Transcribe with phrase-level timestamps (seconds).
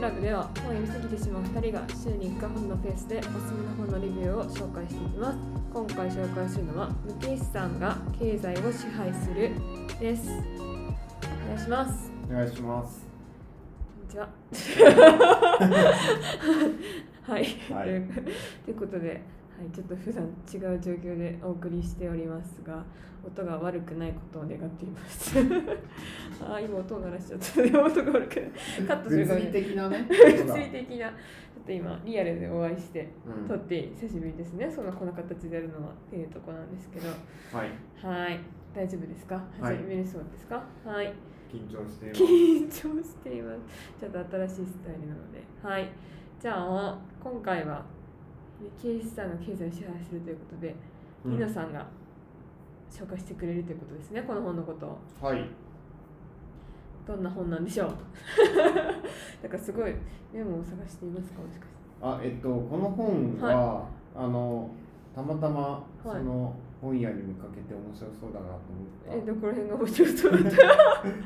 [0.00, 5.38] クラブでは本を読みすぎてしまう2人が週に1回本のペースでおすすめの本のレビューを紹介していきます。
[5.74, 9.50] 今回紹介するのは無形資産が経済を支配する
[10.00, 10.30] です。
[10.30, 10.32] お
[11.48, 12.10] 願いします。
[12.30, 13.04] お願いします。
[13.84, 14.30] こんにちは。
[17.28, 17.84] はい、はい。
[17.84, 18.08] という
[18.64, 19.20] ということで、
[19.60, 22.82] はい、ちょっと普段違う状況でお送りしておりますが
[23.22, 25.36] 音が悪くないことを願っています。
[26.40, 27.60] あー今音を鳴らしちゃった。
[27.62, 28.50] でも音が悪くない。
[28.88, 30.06] カットするか物理的なね。
[30.08, 31.08] 物理的な。
[31.08, 33.46] ちょっと今リアルでお会いしてうん。
[33.46, 34.70] 撮って久しぶりですね。
[34.70, 37.08] そんなこの形でやるのはっていうところなんですけど。
[37.08, 37.68] はい。
[38.02, 38.40] はい。
[38.74, 39.34] 大丈夫ですか？
[39.60, 39.76] はい。
[39.76, 40.64] 始めれそうですか？
[40.86, 41.12] はい。
[41.52, 42.22] 緊張しています。
[42.22, 43.60] 緊張しています。
[44.00, 45.42] ちょっと新しいスタイルなので。
[45.62, 45.86] はい。
[46.40, 47.84] じゃあ今回は
[48.80, 50.74] 経営資産が経済を支配するということで、
[51.24, 51.32] うん。
[51.32, 51.86] 皆さんが
[52.90, 54.98] 紹介してくれるということですねこの本のことを。
[55.22, 55.44] はい。
[57.06, 57.90] どんな本なんでしょう？
[59.42, 59.94] だからすごい
[60.32, 61.76] メモを探していますかもしかして。
[62.02, 64.70] あ、えっとこの本は、あの
[65.14, 68.60] たまたまその本屋に見かけて面白そうだなと
[69.08, 70.42] え思っどこら辺が面白そうだっ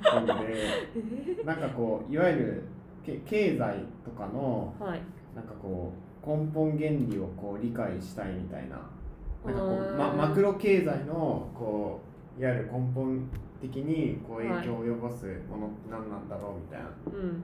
[0.02, 0.10] た？
[0.24, 2.62] た本で、 なんかこういわゆる
[3.04, 5.00] け経済とかのはい。
[5.36, 8.80] なんかこう根本原理をこう理解したいみたいな。
[9.44, 12.00] なんかこう、ま、マクロ経済のこ
[12.38, 13.28] ういわゆる根本
[13.60, 17.42] 的にこう影響を及ぼすものって何なんだろうみたいなうん。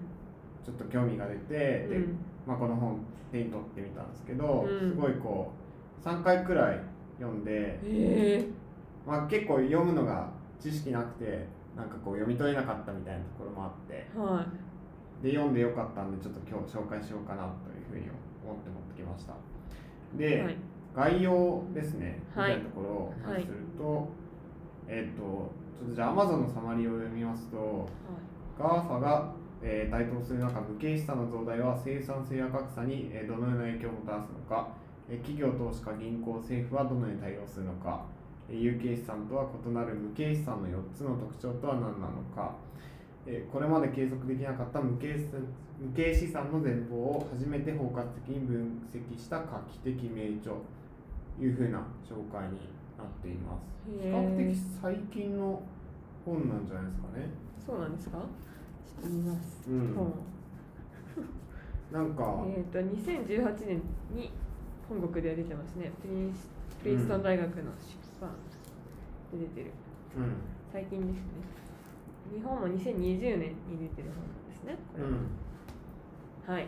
[0.64, 1.54] ちょっと興味が出て、
[1.88, 2.18] でうん。
[2.46, 2.98] まあ、この本
[3.30, 4.90] 手に取ってみたんですけど、うん。
[4.90, 5.52] すごいこ
[6.02, 6.80] う3回くらい
[7.18, 8.44] 読んで、え。
[9.06, 10.28] まあ、結構読むのが
[10.58, 14.46] 知識なくてなんかこう読み取れなかったみたいなところもあってー、は
[15.22, 19.34] で読んでよかったんでちょっと今日紹介しようかなというふうに思って持ってきました。
[20.16, 20.56] で、いはい。
[20.94, 22.56] 概要ですね、はい。
[22.56, 24.08] みたいなところをお話しすると、
[24.88, 25.22] えっ、と
[25.78, 27.88] ちょっとじゃあ Amazon のサマリーを読みますと
[28.58, 34.68] GAFA が、えー台頭する中無形資産の増大は生産性や格差に、えーどのような影響をもたらすのか、
[35.08, 38.04] えー企業投資家銀行政府はどのように対応するのか、
[38.48, 42.56] えー有形資産とは異なる無形資産の4つの特徴とは何なのか、
[43.26, 45.40] えーこれまで計測できなかった無形資産
[45.80, 52.56] 無形資産の全貌を初めて包括的に分析した画期的名著というふうな紹介に
[52.98, 53.64] なっています。
[54.00, 55.62] 比へ較的ー最近の
[56.24, 57.30] 本なんじゃないですかね。
[57.66, 58.18] そうなんですか？
[58.18, 58.24] ちょ
[59.00, 59.94] っと見ます、うん。
[59.94, 60.12] 本。
[61.92, 63.82] なんか、えっ、と2018年
[64.14, 64.30] に
[64.88, 65.90] 本国では出てますね。
[66.02, 66.48] プリンス
[66.82, 67.62] プリンストン大学の出
[68.20, 68.30] 版
[69.32, 69.70] で出てる。
[70.16, 70.32] うん、
[70.72, 71.22] 最近ですね
[72.32, 76.66] 日本も2020年に出てる本なんですねこれは、はい。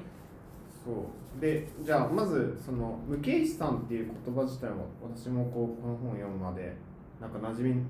[0.85, 1.41] そう。
[1.41, 6.77] でじゃあまずその無形資産っていう言葉自体も私もこうこの本を読むまで
[7.21, 7.83] なんか馴染み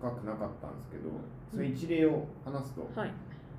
[0.00, 1.10] 深くなかったんですけど
[1.50, 3.12] その一例を話すと、はい。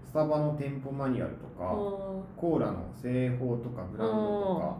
[0.03, 4.15] スタバの店舗マニュアルとかおコーラの製法とかブランド
[4.55, 4.77] とか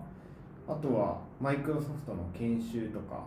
[0.68, 3.24] あとはマイクロソフトの研修とか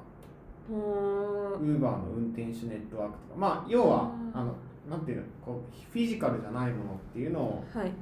[0.69, 4.55] ウーバーの運転手ネットワークとかまあ要はうんあの
[4.89, 7.93] なんていうのこうフィジカルじゃないものっていうのをはい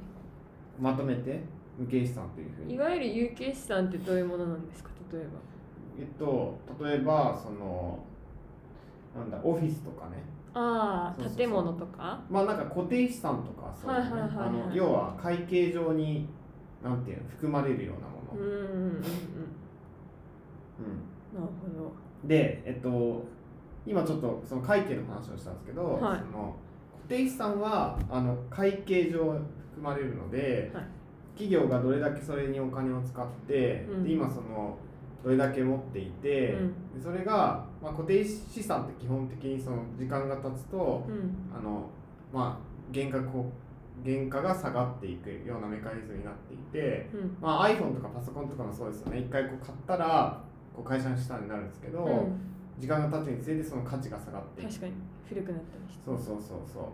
[0.79, 1.41] まとめて
[1.77, 2.75] 無形資産というふうに。
[2.75, 5.29] いわゆる有形資産ってどういうものなんですか例えば。
[5.99, 7.99] えっと、例えばその
[9.15, 10.23] なんだオフィスとかね。
[10.55, 12.19] ああ建物とか？
[12.29, 16.27] まあなんか固定資産とかそういう要は会計上に
[16.83, 18.91] なんていうの含まれるようなもの、うんうんうんうん。
[18.91, 18.99] う
[21.33, 23.25] なるほんでえっと
[23.85, 26.19] 今ちょっとその会計の話をしたんですけど、はい。
[26.19, 26.55] その
[27.03, 30.83] 固定資産はあの会計上含まれるので、はい。
[31.35, 34.03] 企業がどれだけそれにお金を使って、うん。
[34.03, 34.77] で今その
[35.23, 36.69] どれだけ持っていて、うん。
[36.95, 41.35] でそれが、まあ、固定資産って基本的にその時間が経つとどうん。
[41.57, 41.89] あの、
[42.31, 43.17] まあ、原価
[44.03, 47.37] 原価が下がっていくようなメカニズムになっていて、うん。
[47.41, 49.19] まあ、iPhone とかパソコンとかもそうですよね。
[49.19, 50.41] 一回こう買ったら
[50.73, 54.93] こう会社の資産になるんですけど、うん時間が経つにつれてその価値が下がって確かに
[55.29, 56.03] 古くなったりして。
[56.05, 56.93] そうそうそうそ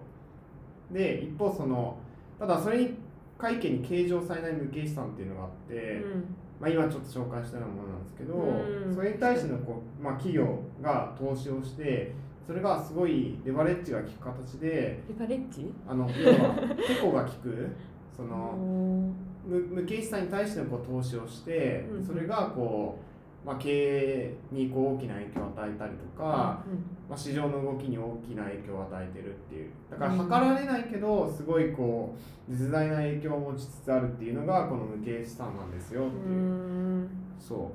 [0.92, 0.94] う。
[0.94, 1.98] で一方その
[2.40, 2.98] ただそれに
[3.38, 6.36] 会計に計上されない無形資産っていうのがあって、うん。
[6.60, 8.94] まあ、今ちょっと紹介したようなものなんですけど、うん。
[8.94, 12.14] それに対してのこう、まあ、企業が投資をして
[12.46, 15.74] それがすごいレバレッジが効く形でレバレッジ？
[15.88, 16.56] あの要は
[16.86, 17.68] テコが効く。
[18.16, 19.12] そ おのー。
[19.48, 22.04] 無無形資産に対してのこう投資をしてうん。
[22.04, 23.19] それがこう、
[23.50, 26.74] まあ、経営にこう大きな影響を与えたりとか、うん
[27.10, 29.72] まあ、市場の動きに大きな影響を与えてるっていう。
[29.90, 30.18] だからうん。
[30.20, 32.14] 測られないけどすごいこ
[32.48, 36.32] う実在な影響を持ちつつあるっていうのがこの無形資産なんですよってう。
[36.32, 37.10] いう、ん。
[37.40, 37.72] そ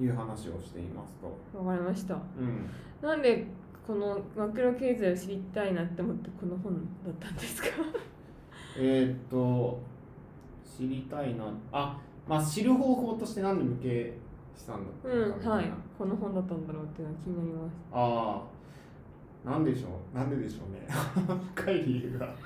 [0.00, 0.02] う。
[0.02, 1.14] いう話をしています
[1.52, 1.58] と。
[1.64, 2.14] わかりました。
[2.14, 2.68] うん。
[3.00, 3.46] なんで
[3.86, 6.74] このマクロ経済を知りたいなって思ってこの本
[7.06, 7.68] だったんですか？
[8.76, 9.80] えーっと
[10.64, 11.44] 知りたいな。
[11.70, 11.96] あ
[12.28, 14.12] まあ知る方法としてなんで無形
[14.58, 14.90] 資産だ。
[14.90, 15.72] ったうんのかみたいな、はい。
[15.96, 17.74] この本だったんだろうっていうのが気になります。
[17.92, 18.58] ああ
[19.44, 20.16] なんでしょう。
[20.16, 20.86] なんででしょうね。
[21.54, 22.28] 深い理由が。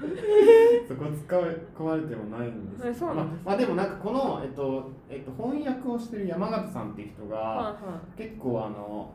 [0.86, 1.42] そこ使い
[1.74, 3.44] 込まれてもないんですえそうなんです。
[3.44, 7.74] まあ、まあでもなんかこの、えっとえっと、翻訳をしてる山形さんっていう人が、はいは
[8.16, 9.10] 結構あの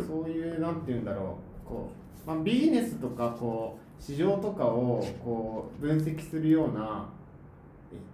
[0.00, 1.88] そういうなんて言うんだろうこ
[2.26, 7.06] う、まあ、ビジネスとかこう市場とかをこう分析するような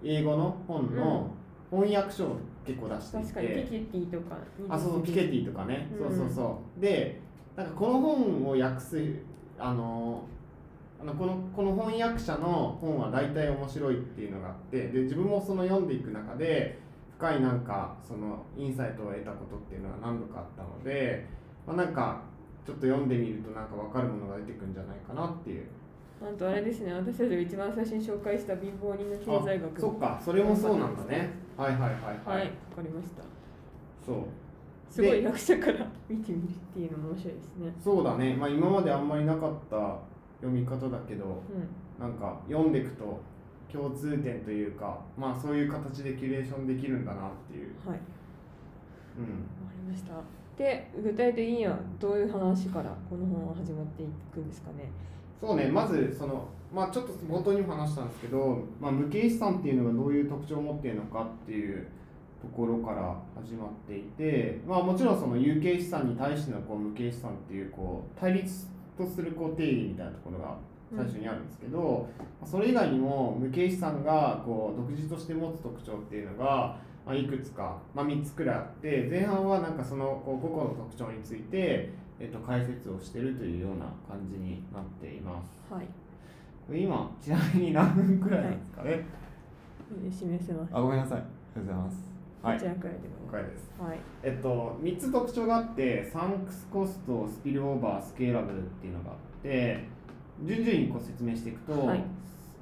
[0.02, 1.30] 英語の本の
[1.70, 2.36] 翻訳書を
[2.66, 4.36] 結構出していて、い確かにピケティとか
[4.68, 6.34] あそうそうピケティとかね、うんそうそう。
[6.34, 7.20] そうで
[7.56, 9.14] なんかこの本を訳す
[9.58, 10.22] あの
[11.00, 16.78] あのこのこの翻訳者の本は大体面白いっていうのがあってで自分もその読んでいく中で
[17.18, 21.26] 深いなんかそのインサイトを得たことっていうのは何度かあったので、
[21.66, 22.22] まあ、なんか
[22.64, 25.66] ちょっと読んでみるとなんか分かるものが出てくるんじゃないかなっていう。
[26.22, 26.92] なんとあれですね。
[26.92, 29.78] 私たちが一番最初に紹介した貧乏人の経済学。
[29.78, 30.20] あそっか。
[30.24, 32.46] それもそうなんだねはいはいはいはい。
[32.46, 33.22] わかりました。
[34.06, 34.16] そう。
[34.88, 37.72] すごい役者から見てみるっていうのも面白いですね。
[37.82, 39.76] そうだね、まあ、今まであんまりなかった
[40.40, 42.00] 読み方だけどうん。
[42.00, 43.20] なんか読んでいくと
[43.70, 47.98] 共通点というかまあそういう形でキュレーションできるんだなっていう、はい。
[49.18, 49.28] うん、わ
[49.66, 50.12] かりました。
[50.56, 54.90] で具体的にはどういう話からこの本は始まっていくんですかね。
[55.40, 55.68] そうね。
[55.68, 61.86] まずそのまあちょっと冒頭にも話したんですけど、まあ、無形資産っていうのがどういう特徴を持っているのかっていう
[62.40, 68.66] ところから始まっていて、まあ、もちろんその有形資産に対してのこう無形資産っていうこう対立
[68.96, 70.56] とするこう定義みたいなところが
[70.94, 72.08] 最初にあるんですけど、
[72.44, 85.72] それ以外にも無形資産がこう独自として持つ特徴っていうのが、まあ、いくつか、まあ、3つくらいあって前半はなんかそのこう個々の特徴について、えっと、解説をしてるというような感じになっています。
[85.72, 86.07] はい
[86.76, 89.06] 今ちなみに何分くらいなんですかね、
[90.10, 91.18] 示せますあごめんなさい。
[91.18, 91.22] あ
[91.56, 92.08] りがとうございます。
[92.42, 92.56] はい。
[92.56, 93.18] こちらくらいでも
[93.78, 93.98] はい。
[94.22, 99.84] えっと3つ特徴があってサンクスコストスピルオーバースケーラブルっていうのがあって
[100.44, 102.04] 順々にこう説明していくと、はい。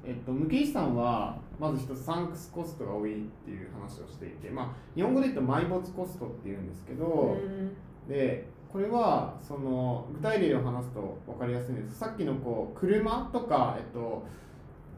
[0.05, 7.75] えっと、無形資産はまず一つサンクスコストが多いっていう話をしていて、まあ、日本語で言うと埋没コストっていうんですけど、うん。
[8.07, 11.97] でこれはその具体例を話すと分かりやすいんです。
[11.97, 14.23] さっきのこう車とか、えっと、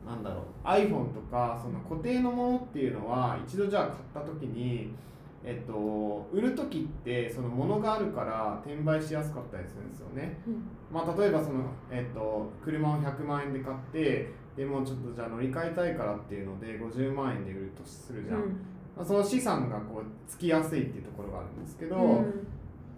[0.06, 4.92] なんだろう iPhone とかその固定のものっていうのは一度じゃあ買った時に、
[5.46, 10.38] えっと、売る時ってその物があるから転売しやすかったりするんですよね。
[10.46, 10.68] うん。
[10.92, 18.44] まあ、例えばその、えっと、車を100万円で買ってでもうちょっとじゃあ乗り換えたいからっていうので50万円で売るとするじゃん、うん。
[18.98, 22.04] まあ、その資産がこうつきやすいっていうところがあるんですけど、うん。
[22.06, 22.24] まあ、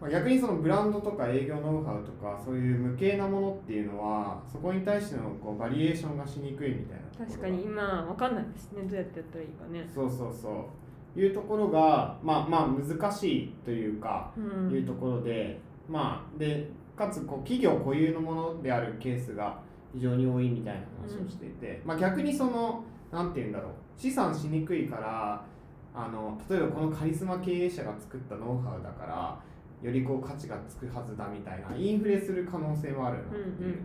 [0.09, 8.81] 逆にそのブランドとか営業ノウハウとかそういう無形なものっていうのはそこに対してのこうバリエーションがしにくいみたいな確かに今わかんないですね。
[8.83, 9.87] どうやってやったらいいかね。
[9.93, 10.69] そうそうそ
[11.15, 11.19] う。
[11.19, 14.71] いうところがまあまあ難しいというかうん。
[14.71, 19.59] いうところで、まあでかつこう企業固有のものであるケースが
[19.93, 23.71] 非常に多いみたいな話をしていて、まあ、逆にそのなんて言うんだろう。
[23.97, 25.45] 資産しにくいから
[25.93, 29.39] あの例えばこのカリスマ経営者が作ったノウハウだから
[29.81, 33.79] よりこう価値がつくはずだみたいなインフレする可能性もあるなっていう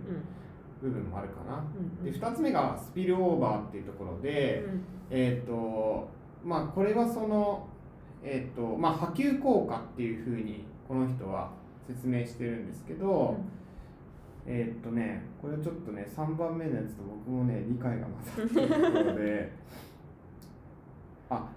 [0.82, 1.56] 部分もあるかな。
[1.56, 4.64] うんで2つ目がスピルオーバーっていうところで、
[5.10, 6.08] えっ、と
[6.44, 7.66] まあこれはその
[8.22, 11.50] えっ、とまあ波及効果っていうふうにこの人は
[11.86, 13.36] 説明してるんですけど、
[14.46, 19.52] えっ、とねこれちょっとね3番目のやつと僕もね理解が混ざってるところで。
[21.28, 21.48] あ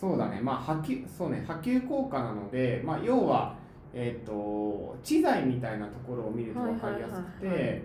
[0.00, 0.40] そうだね。
[0.40, 3.57] まあ波及そうね波及効果なのでまあ要は
[3.94, 7.84] えっ、と知財みたいなところを見ると分かりやすくて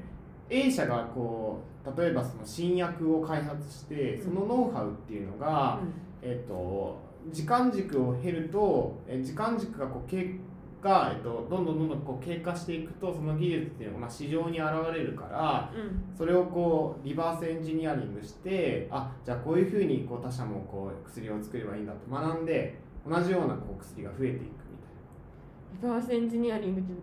[0.49, 5.79] A 社がこう例えばその新薬を開発してそのノウハウっていうのが、
[6.21, 10.35] えっと時間軸を経るとえ時間軸がこう経
[10.83, 16.03] が、えっと、どんどんどんどんこう経過していくとその技術っていうのがまあ市場に現れるからうんうん。
[16.15, 24.43] それをこうリバースエンジニアリングしてあじゃあこういうふうにこう他社もこう薬を作ればいいんだと学んで同じようなこう薬が増えていく
[25.81, 26.93] バースエンジニアリングって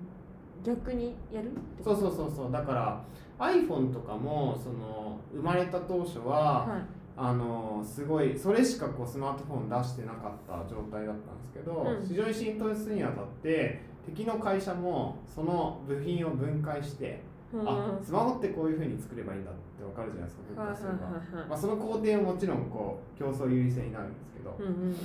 [0.62, 1.50] 逆にやる
[1.82, 2.52] そうそうそうそう。
[2.52, 3.02] だから
[3.38, 6.82] iPhone とかもその生まれた当初は、はい。
[7.16, 12.06] あのすごいそれしかこうスマートフォン出してなかった状態だったんですけど、うん。
[12.06, 17.22] 市場に浸透するにあたって敵の会社もその部品を分解して、
[17.52, 17.68] うん。
[17.68, 21.48] あスマホってこういうふうに作ればいいんだって分かるじゃないですかはい分解すれば、はいはいはい。
[21.48, 24.96] まあ、その工程ももちろんこう競争優位性になるんですけど、うんうん。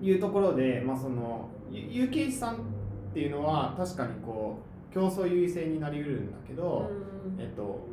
[0.00, 2.58] いうところで、まあ、そのゆ有形資産っ
[3.14, 4.58] ていうのは確かにこ
[4.90, 7.40] う競争優位性になりうるんだけど、うん。
[7.40, 7.86] えっと、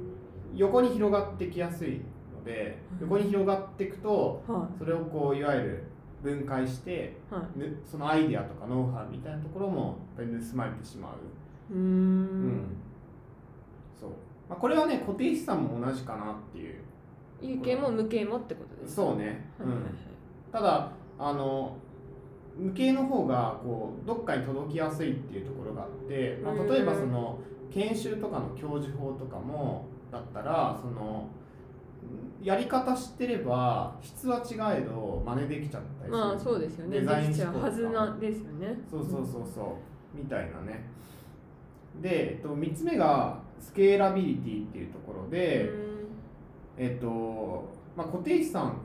[0.55, 5.83] 横に広がってきやすいのので横に広がっていくとはそれをこういわゆる
[6.23, 7.59] 分解していはい。
[7.59, 11.73] ぬそのアイデアとかノウハウみたいなところもやっぱり盗まれてしまう。
[11.73, 12.63] うーうん。
[13.99, 14.09] そう。
[14.49, 16.75] まあ、これはね固定資産も同じかなっていう。
[17.41, 19.83] 有形も無形もってことですかそうね、うん、
[20.51, 21.75] ただあの
[22.57, 26.67] 無形の方がこうどっかに届きやすいっていうところがあって、まあ、うん。
[26.67, 27.39] 例えばその
[27.71, 31.27] 研修とかの教授法とかもだったらその
[32.41, 36.11] やり方知ってれば質は違えど真似できちゃったりする。
[36.11, 36.99] まあそうですよね。
[36.99, 38.79] デザインできちゃう思考はずなんですよね。
[38.89, 40.17] そうそうそうそう。
[40.17, 40.83] みたいなね。
[42.01, 45.69] で、えっと、3つ目がスケーラビリティっていうところで、
[46.77, 48.75] えっとまあ、固定資産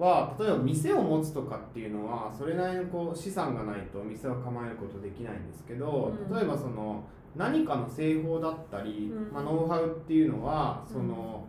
[0.00, 6.34] は例えば店を持つとかっていうのはそれなりのこう資産がないと店を構えることできないんですけど、うん。
[6.34, 7.04] 例えばその
[7.36, 9.32] 何かの製法だったり、うん。
[9.32, 11.44] まあ、ノウハウっていうのはその、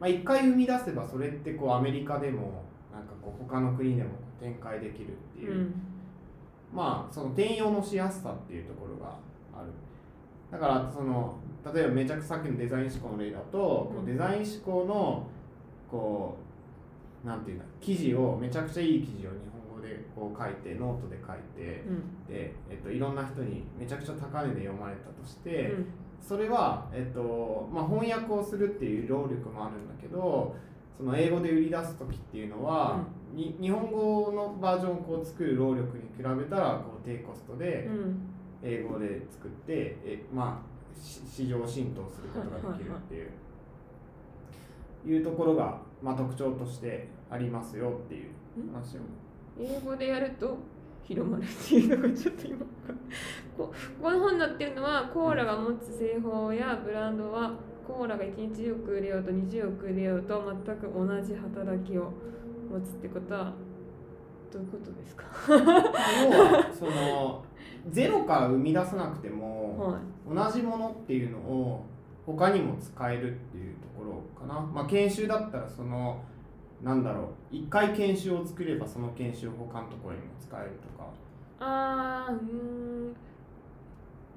[0.00, 5.74] まあ、一回生み出せばそれってこうアメリカでもなんかこう他の国でも展開できるっていう、うん。
[6.72, 9.16] まあその転用のしやすさっていうところが
[9.54, 9.70] ある。
[10.50, 11.36] だからその
[11.74, 15.26] 例えばめちゃくちゃさっきのデザイン思考の例だと、こうデザイン思考の
[15.90, 16.49] こう
[17.24, 22.26] なんていうんだ記事をめちゃくちゃいい記事を日本語でこう書いてノートで書いてうん。
[22.26, 25.86] で、えっと、いろんな人にめちゃくちゃ高値で読まれたとして、うん。
[26.20, 30.54] それは、えっとまあ、翻訳をするっていう労力もあるんだけど
[30.96, 38.30] その英語で売り出す時っていうのは、に日本語のバージョンをこう作る労力に比べたらこう低コストでうん。
[38.62, 43.30] 英語で作って、えまあ、し市場浸透することができるっていう,、
[45.06, 48.30] いうところが、まあ、特徴としてありますよっていう
[48.72, 49.00] 話を。
[49.58, 50.56] 英語でやると
[51.02, 52.58] 広まるっていうのがちょっと今
[53.56, 57.52] こうこの本になってるのはコーラが持つ製法やブランドは
[57.86, 62.12] コーラが1日10億売れようと20億売れようと全く同じ働きを
[62.70, 63.52] 持つってことは
[64.52, 65.26] どういうことですか？
[65.48, 67.44] 要はその
[67.90, 70.00] ゼロから生み出さなくても、はい。
[70.34, 71.84] 同じものっていうのを
[72.26, 76.22] 他にも使えるっていうところかな、まあ、研修だったらその
[76.82, 77.26] なんだろう。
[77.50, 81.10] 一回研修を作ればその研修を他のところにも使えるとか。
[81.60, 82.42] あーうー
[83.02, 83.14] ん。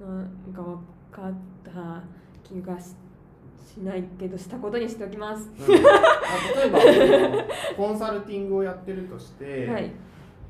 [0.00, 0.78] なんか分
[1.10, 1.32] かっ
[1.64, 2.02] た
[2.42, 2.96] 気がし
[3.74, 5.82] しないけどしたことにしておきます、うん。
[5.82, 5.92] まあ
[6.54, 7.44] 例えば
[7.76, 9.90] コンサルティングをやってるとして、はい。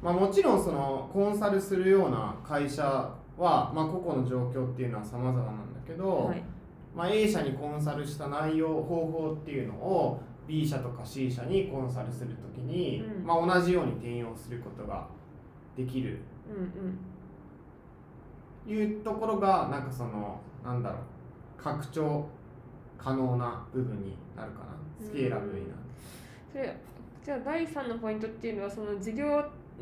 [0.02, 6.42] まあ、もちろんそのコンサルするような会社は、まあ、個々の状況っていうのは様々なんだけど、はい
[6.94, 13.26] まあ、A 社にコンサルした内容方法っていうのを B 社とか C 社にコンサルするときに、うん。
[13.26, 15.06] まあ、同じように転用することが
[15.76, 16.20] できる。
[16.48, 16.98] うん
[18.66, 22.26] いうところがなんかそのなんだろう拡張
[22.96, 24.66] 可能な部分になるかな。
[24.98, 25.78] スケーラブルになる。
[26.50, 26.74] それ
[27.22, 29.26] じゃあ第3のポイントっていうのはその事業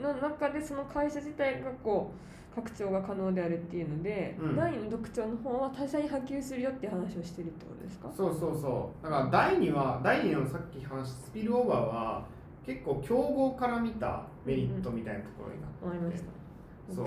[0.00, 4.57] の中でその会社自体がこう拡張が可能であるっていうので、うん。
[4.57, 8.11] 第2の特徴の方は他社に波及するよって話をしてるってことですか？
[8.15, 9.05] そうそうそう。
[9.05, 12.27] だから第2は第2のさっき話したスピルオーバーは
[12.65, 16.95] 結構競合から見たメリットみたいなところになってわかりました。
[16.95, 17.07] そう。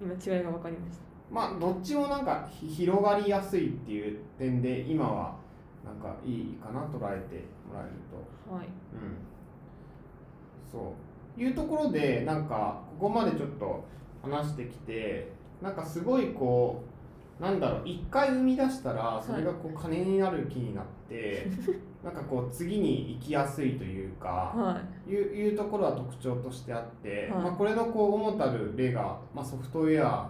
[0.00, 1.02] 今違いが分かりました。
[1.30, 5.36] まあどっちもなんかひ広がりやすいっていう点で今は
[5.84, 7.90] なんかいいかな捉えてもらえる
[8.48, 8.52] と。
[8.54, 8.64] はい。
[8.64, 8.70] うん。
[10.70, 10.82] そう
[11.38, 13.84] いうところでなんかここまでちょっと
[14.22, 15.30] 話してきて
[15.62, 16.82] なんかすごいこ
[17.40, 21.46] うなんだろう一回生み出したらそれがこう金になる気になって、
[22.02, 25.10] なんかこう次に行きやすいというか、はい。
[25.10, 27.42] いういうところは特徴としてあって、はい。
[27.44, 30.28] まあ、これのこう主たる例が、まあ、ソフトウェア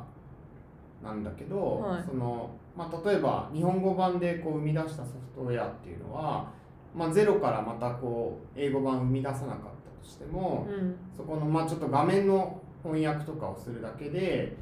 [1.02, 2.02] なんだけど、はい。
[2.02, 6.48] そのまあ、例えば日本語版でこう生み出したソフトウェアっていうのは、
[6.94, 9.77] まあ、ゼロからまたこう英語版生み出さなかったと
[10.08, 10.96] しても、うん。
[11.16, 14.56] そこのまあちょっと画面の翻訳とかをするだけで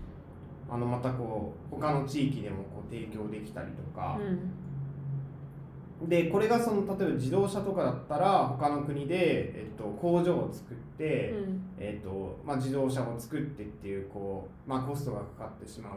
[0.68, 4.18] あのまたこう他の地域でもこう提供できたりとか、
[6.08, 11.62] でこれがその例えば自動車とかだったら他の国で、えっと、工場を作って、うん。
[11.78, 15.92] えっとまあ、自動車を作ってっていうこう、まあ、コストがかかってしまう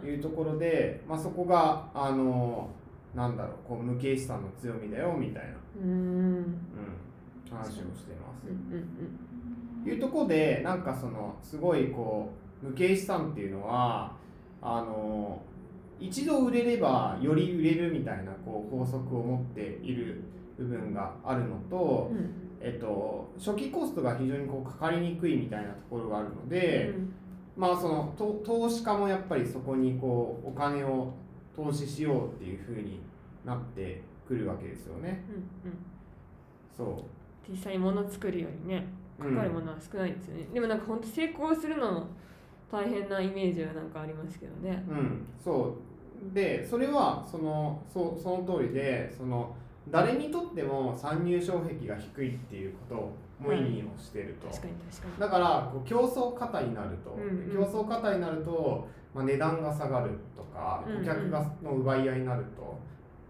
[0.00, 2.70] というところで、まあ、そこがあの
[3.14, 5.90] なんだろうこう無形資産の強みだよみたいな、うーん。
[5.90, 6.56] うん、
[7.50, 8.48] 話をしてます。
[8.48, 9.24] うんうん
[9.86, 12.32] いうところでなんかそのすごいこ
[12.62, 14.16] う無形資産っていうのは
[14.62, 15.42] あの
[16.00, 20.22] 一度売れればより売れるみたいなこう法則を持っている
[20.58, 22.44] 部分があるのと、うん。
[22.66, 26.94] えっと、初期コストが非常にこうかかりにくいみたいなところがあるので、
[27.58, 31.12] まあそのと投資家もやっぱりそこにこうお金を
[31.54, 33.02] 投資しようっていうふうに
[33.44, 35.24] なってくるわけですよね。
[35.28, 35.78] うんうん。
[36.74, 37.04] そう
[37.48, 38.86] 実際に物作るよりね
[39.18, 42.06] かかるものは少ないですよね、でもなんか本当成功するのも
[42.70, 44.84] 大変なイメージはなんかありますけどね。
[44.88, 45.76] うん、そ
[46.32, 46.34] う。
[46.34, 49.54] でそれはそのそうその通りでその
[49.90, 55.20] 誰にとっても参入障壁が低いっていうことをも意味をしてると、確かに確かに。
[55.20, 57.70] だからこう競争過多になると、うんうん。
[57.70, 60.98] 競争過多になると、まあ、値段が下がるとかうんうん。
[61.00, 62.74] 顧客がの奪い合いになると。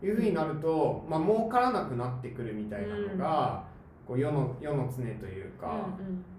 [0.03, 3.65] いうふうになると、まあ儲からなくなってくるみたいなのが、
[4.07, 5.89] こう世の世の常というか、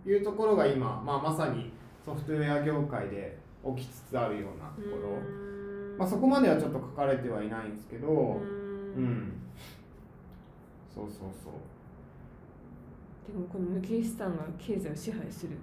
[0.06, 1.72] ういうところが今、まあ、まさに
[2.06, 3.38] ソフトウェア業界で
[3.76, 4.92] 起きつつあるようなとんうん。
[4.92, 9.04] ころ、まあ、そこまではちょっと書かれてはいないんですけど、うん。
[9.04, 9.34] ん、
[10.94, 11.54] そうそうそう。
[13.28, 15.56] でもこの無形資産が経済を支配するっ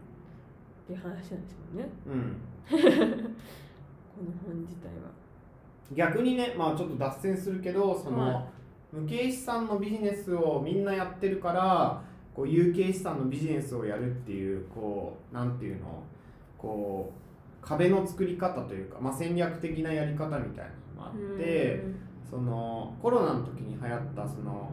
[0.87, 1.89] ていう話なんですもんね。
[2.07, 2.37] うん、
[2.69, 5.13] この本自体は。
[5.95, 8.47] 逆にね、まあ、ちょっと脱線するけどその、は
[8.93, 12.03] 無形資産のビジネスをみんなやってるから
[12.35, 16.03] こう有形資産のビジネスをやるっていうこうなんていうの？
[16.59, 17.13] こ
[17.63, 22.13] う壁の作り方というか、まあ、戦略的なやり方みたいなのもあって。
[22.33, 24.71] そのコロナの時に流行ったその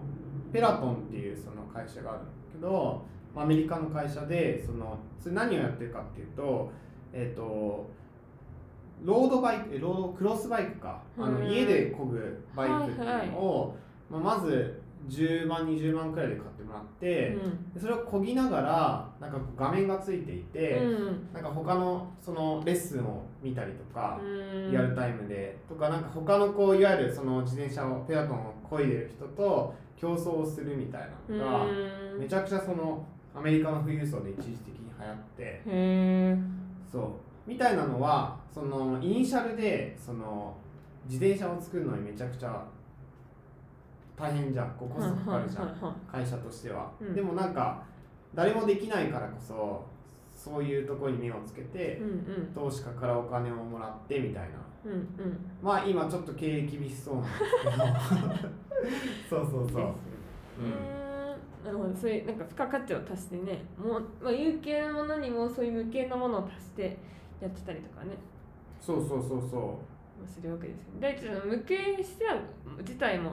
[0.54, 6.72] ペラトンっていうその会社があるんだけどアメリカの会社でそのそれ何をやってるかっていうと
[7.12, 7.90] えっ、と
[9.04, 11.02] ロードバイクえロードクロスバイクか。
[11.18, 11.52] あのうん。
[11.52, 13.78] 家で漕ぐバイクっていうのを、
[14.10, 17.38] まあ、まず10万20万くらいで買ってもらって、
[17.74, 21.30] でそれを漕ぎながらなんかこう画面がついていて、うん。
[21.34, 24.26] なんか他のそのレッスンを見たりとか、う
[24.68, 24.72] ん。
[24.72, 31.68] リアルタイムでとかなんか他のこういわゆるその自転車をペアトンを漕いでる人と競争をするみたいなのがう
[32.18, 32.20] ん。
[32.20, 35.62] めちゃくちゃそのアメリカの富裕層で一時的に流行って
[36.92, 37.50] そう。
[37.50, 40.56] みたいなのはそのイニシャルでその
[41.08, 42.64] 自転車を作るのにめちゃくちゃ
[44.20, 44.70] 大変じゃん。
[44.72, 45.64] こうコストかかるじゃん。
[45.66, 47.14] は会社としては、うん。
[47.14, 47.84] でもなんか
[48.36, 49.86] 誰もできないからこそ
[50.36, 52.02] そういうところに目をつけて
[52.54, 54.60] 投資家からお金をもらってみたいな。
[55.62, 58.10] まあ今ちょっと経営厳しそうなんです
[59.30, 59.42] けど。
[59.44, 61.66] そうそうそう、うーん。
[61.66, 61.94] なるほど。
[61.94, 63.66] そういうなんか付加価値を足してね。
[63.78, 66.98] もう、まあ、有形のものにもそういう無形のものを足して
[67.42, 68.12] やってたりとかね。
[68.80, 69.58] そうそうそうそ
[70.18, 73.32] まあするわけですよ第一の無形自体も、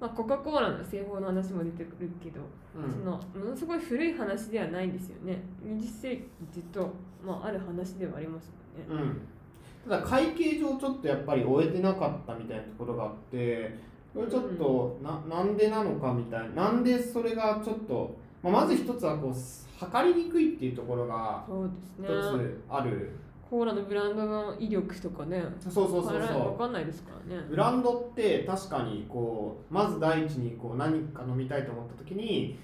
[0.00, 2.40] まあ、コカ・コーラの製法の話も出てくるけど、
[2.76, 3.12] う、うん、その
[3.44, 5.42] ものすごい古い話ではないんですよね。
[5.66, 6.92] 20世紀ずっと、
[7.24, 8.52] まあ、ある話ではあります
[8.88, 9.04] もんね。
[9.04, 13.76] うん、ただ会計上ちょっとやっぱり終えてなかったみたいなところがあって
[14.14, 19.34] これちょっとななんでなのかみたいななんでそれがちょっと、まあ、まず一つはこう
[19.78, 22.08] 測りにくいっていうところがそうですね。
[22.08, 23.10] 一つある、
[23.48, 25.42] コーラのブランドの威力とかね。
[25.60, 26.58] そうそうそうわそう。
[26.58, 27.42] かんないですからね。
[27.48, 32.58] ブランドって確かにこうまず第一にこう何か飲みたいと思った時に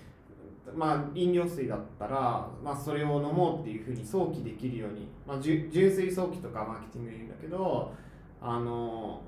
[0.75, 7.92] まあ飲料水だったら、まあ、それを飲もうっていうふうに想起できるように、まあ、純粋想起とかマーケティングで言うんだけど
[8.40, 9.23] あの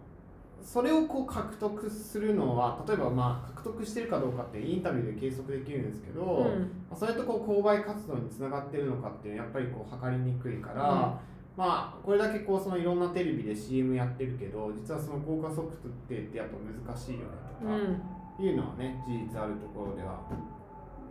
[0.63, 6.61] それをこう獲得するのは例えばまあ獲得してるかどうかってインタビューで計測できるんですけど、うん。
[6.91, 11.21] まあそれとこう購買活動につながってるのかっていうのはやっぱりこう測りにくいから、
[11.57, 15.67] まあこれだけこうそのいろんなテレビで CM やってるけど実はその効果測
[16.07, 17.25] 定ってやっぱ難しいよね
[17.61, 18.03] とか、うん。
[18.39, 20.21] いうのはね事実あるところでは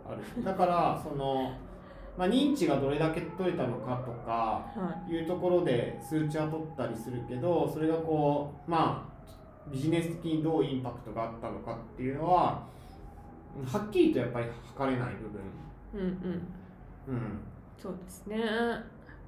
[0.08, 0.22] ある。
[0.44, 1.52] だからその、
[2.16, 5.16] まあ、認知がどれだけ取れたのかとかはい。
[5.18, 9.16] うところで数値は取ったりするけどそれがこうまあ
[9.68, 12.64] ビジネス的にどうインパクトがあったのかっていうのは
[13.64, 16.18] はっきりとやっぱり測れない部分、いうん
[17.08, 17.14] うん。
[17.14, 17.40] うん、
[17.76, 18.36] そうですね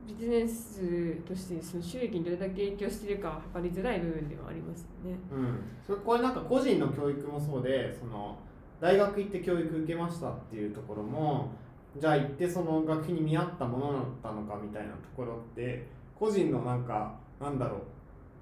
[0.08, 5.18] ビジネスとしてその収益にどれだけ影響しているかは測りづらい部分ではありますよね。
[5.30, 8.38] うん、それこれなんか個人の教育もそうでその
[8.80, 11.50] 大学行って教育受けましたっていうところも
[11.98, 15.86] じゃあ行ってその学費に見合ったものだったのかみたいなところって
[16.18, 17.80] 個人のなんかなんだろう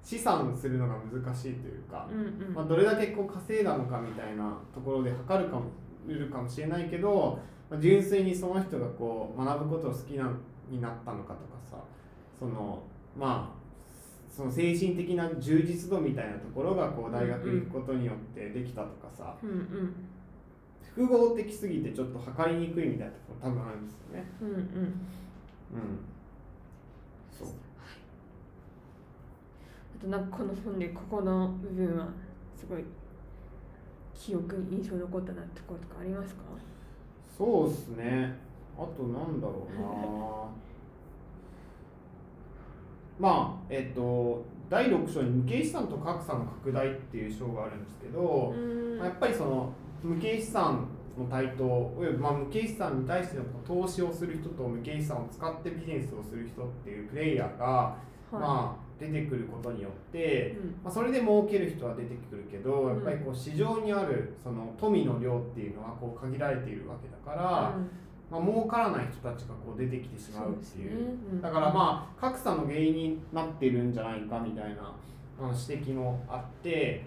[0.01, 2.53] 資産するのが難しいというか、うんうん。
[2.53, 5.65] まあ、どれだけこう稼いだのかみたいなところで測るかも
[6.07, 7.37] るかもしれないけど、
[7.69, 10.31] まあ、純粋にその人がこう学ぶことを好きな
[10.69, 11.56] になったのかとかさ
[12.39, 12.83] その
[13.17, 13.57] まあ
[14.33, 19.95] その精神的な充実度みたいなところがこう大学に行くことによってできたとかさ、うんうん。
[20.81, 24.25] 複合的すぎてちょっと測りにくいみたいなところ多分あるんですよね。
[24.41, 24.55] うんうん。
[24.55, 24.61] うん、
[27.31, 27.47] そう。
[29.99, 32.07] あとなんかこの本でここの部分は
[32.55, 32.83] すごい
[34.13, 36.41] 記憶に印象に残ったなってところとかありますか？
[37.37, 38.35] そうっすね。
[38.77, 40.46] あとなんだろうな。
[43.19, 48.97] まあ、えっと、第6章に無形資産と格差の拡大っていう章があるんですけど、うん。
[48.97, 57.97] まあやっぱりその無形資産の台頭およびまあ無形資産に対しての投資をする人と無形資産を使ってビジネスをする人っていうプレイヤーが、は
[58.31, 58.35] い。
[58.35, 60.69] まあ、出てくることによって、うん。
[60.83, 67.89] まあ、それで儲ける人は出てくるけどやっぱりこう市場にあるその富の量っていうのはこう限られているわけだから、うん
[68.29, 70.91] まあ儲からない人たちがこう出てきてしまうっていう。
[70.91, 71.13] ね。
[71.33, 71.41] うん。
[71.41, 74.93] だからまあ格差の原因になってるんじゃないかみたいな
[75.39, 77.05] あの指摘もあって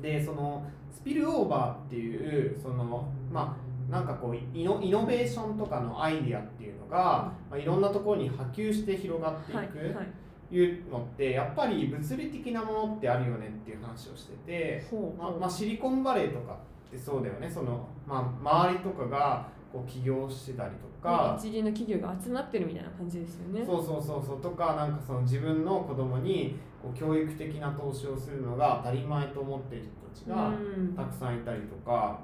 [0.00, 10.06] でそのスピルオーバーっていうそのまあなんかこうイノイノベーションとかのアイディアっていうのが、まあ、いろんなところに波及して広がっていく、はいはい。
[10.50, 14.86] いうのってやっぱり物理的なものってあるよねっていう話をしてて、
[15.18, 17.50] まあまあ、シリコンバレーとかってそうだよね。
[17.50, 23.64] その、まあ、周りとかがこう起業してたりとか、一流の企業が集まってるみたいな感じですよね。
[23.64, 24.40] そうそうそうそう。
[24.40, 30.94] とかなんかその自分の子供にこう教育的な投資をするのが当たり前と思ってる人たちがうん。
[30.94, 32.18] たくさんいたりとか、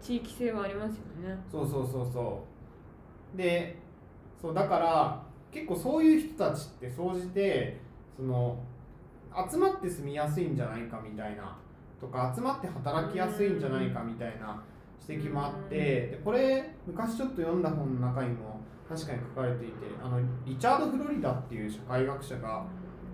[0.00, 1.38] 地域性はありますよね。
[1.50, 2.42] そうそうそうそ
[3.34, 3.36] う。
[3.36, 3.76] で
[4.40, 7.80] そうだから結構そういう人たちって総じて
[8.16, 8.58] その
[9.50, 11.56] 集まって住みやすいんじゃないかみたいな。
[12.00, 14.62] とか集まって働きやすいんじゃないかみたいな
[15.08, 22.64] 指摘もあってでこれ昔ちょっと読んだ本の中にも確かに書かれていてあのリチャード・フロリダっていう社会学者が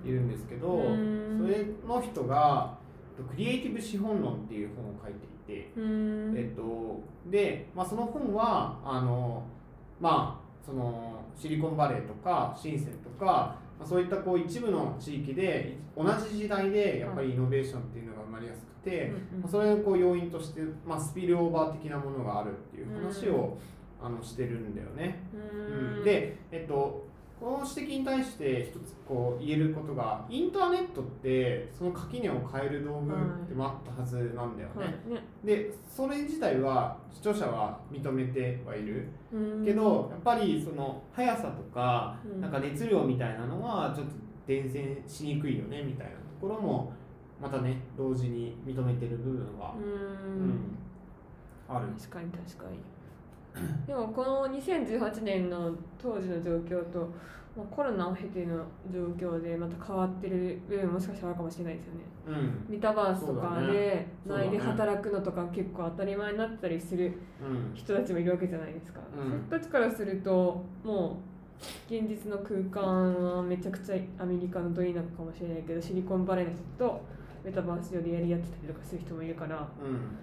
[0.04, 2.76] いるんですけどうんそれの人が
[3.30, 5.36] 「クリエイティブ資本論」っていう本を書いていて。
[5.76, 9.44] うんえっと、で、まあ、その本はあの、
[10.00, 23.58] まあ、そのシリコンバレーとか深センとか、まあ、そういったこう一部の地域で同じ時代でやっぱりイノベーションっていうのが生まれやすくて、うんまあそれのこう要因として、まあ、スピルオーバー的なものがあるっていう話を、
[24.00, 25.20] あのしてるんだよね。
[25.34, 25.98] うん。
[25.98, 26.04] うん。
[26.04, 27.05] で、えっと、
[27.46, 33.12] この指摘に対して一つこう言えることがインターネットってその垣根を変える道具
[33.48, 34.74] でもあったはずなんだよね。
[34.74, 34.88] はい。
[35.14, 35.22] ね。
[35.44, 39.64] でそれ自体は視聴者は認めてはいるうん。
[39.64, 42.40] けどやっぱりその速さとかうん。
[42.40, 44.14] なんか熱量みたいなのはちょっと
[44.48, 46.92] 伝染しにくいよねみたいなところも
[47.40, 49.72] またね同時に認めてる部分は。
[49.78, 50.78] う、うんん。
[51.68, 51.86] ある。
[51.96, 52.80] 確かに確かに
[53.86, 57.00] でもこの2018年の当時の状況と、
[57.56, 62.00] まあ、コロナを経ての状況でまた変わってる部分もしかしたらあるかもしれないですよね。
[62.28, 62.74] うん。
[62.74, 71.18] メタバースとかで内で働くのとか結構当たり前になったりするうん人たちもいるわけじゃないですか、うんそういう人たちからするとも
[71.90, 77.00] う現実の空間はめちゃくちゃアメリカのどいなのかもしれないけどシリコンバレーの人と
[77.42, 80.18] メタバース上でやり合ってたりとかする人もいるからうん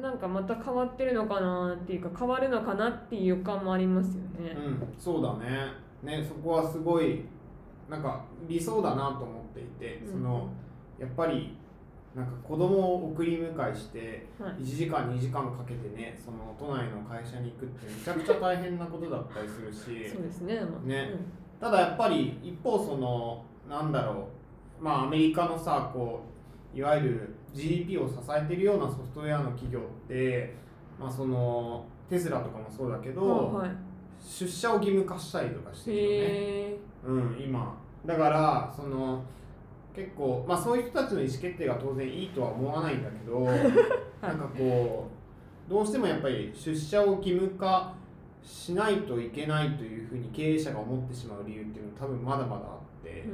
[0.00, 4.50] なんかまた変わってるのかなっていうか変わるのかなっていう予感もありますよね。
[4.56, 5.72] うん、そうだね。
[6.02, 7.24] ねそこはすごい
[7.88, 10.12] なんか理想だなと思っていて、うん。
[10.12, 10.48] その
[10.98, 11.56] やっぱり
[12.14, 14.62] なんか子供を送り迎えしてはい。
[14.62, 20.60] 1時間2時間かけてねその都内の会社に行くってめちゃくちゃ大変なことだったりするしそうですね。
[20.60, 21.10] まあね
[21.58, 24.28] ただやっぱり一方そのなんだろ
[24.80, 24.84] う。
[24.84, 26.20] まあアメリカのさこ
[26.74, 30.54] ういわゆる GDP を支えてるようなソフトウェアの企業って、
[31.00, 33.70] まあ、そのテスラとかもそうだけうんど、はい、
[34.20, 37.74] 出社を義務化したりとかしてるよね、へうん、今。
[38.04, 39.22] だからその
[39.94, 43.40] 結構まあそういう人たちの意思決定が当然いいとは思わないんだけど、
[44.20, 45.08] なんかこ
[45.68, 47.94] うどうしてもやっぱり出社を義務化
[48.42, 52.78] しないといけないというふうに経営者が思ってしまう理由っていうのは多分まだまだあ
[53.10, 53.24] って。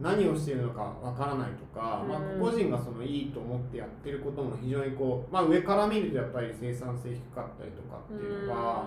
[0.00, 8.84] 何をしているのかわからないとか、まあ、うん個々人がそのいいと思ってやってることも非常にこう、まあ、上から見るとやっぱり生産性低かったりとかっていうのが。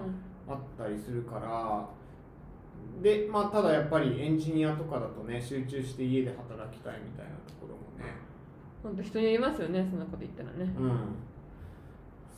[0.48, 1.88] あったりするから
[3.02, 8.16] でまあただやっぱりエンジニアとかだとね集中して家で働きたいみたいなところもね
[8.82, 9.86] 本当人によりますよね。
[9.90, 10.74] そんなこと言ったらね。
[10.80, 11.00] うん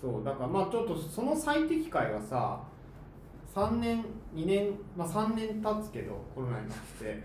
[0.02, 2.62] そうだからまあちょっとその最適解はさ
[3.54, 7.22] 3年2年まあ3年経つけどコロナになって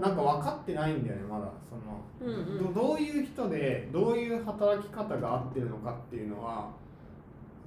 [0.00, 1.50] なんか分かってないんだよねまだ。
[1.68, 2.74] そのうんうん。
[2.74, 6.70] どどういう人でどういう働き方が合ってるのかっていうのは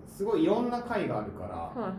[0.08, 1.56] すごいいろんな会があるから。
[1.56, 1.94] はいは